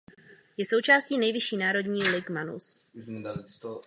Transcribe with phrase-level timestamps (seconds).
[0.57, 2.81] Je součástí nejvyšší národní Ligue Magnus.